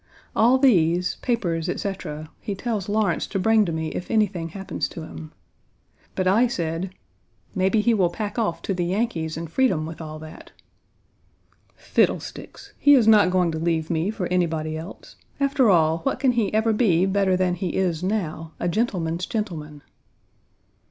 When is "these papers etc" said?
0.57-2.31